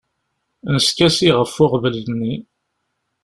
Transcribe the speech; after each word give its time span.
Neskasi 0.73 1.29
ɣef 1.37 1.55
uɣbel-nni. 1.63 2.33